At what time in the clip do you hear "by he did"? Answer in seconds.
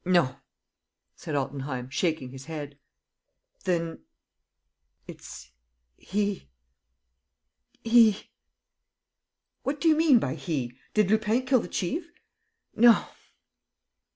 10.17-11.11